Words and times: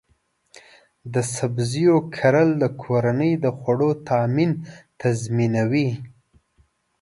د 1.13 1.15
سبزیو 1.35 1.95
کرل 2.15 2.49
د 2.63 2.65
کورنۍ 2.83 3.31
د 3.43 3.45
خوړو 3.57 3.89
تامین 4.09 4.51
تضمینوي. 5.01 5.89